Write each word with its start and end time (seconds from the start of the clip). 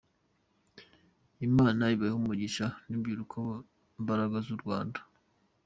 Imana 1.47 1.81
ibahe 1.95 2.13
umugisha 2.21 2.65
rubyiruko 2.89 3.37
mbaraga 4.01 4.37
z’u 4.45 4.57
Rwanda. 4.61 4.99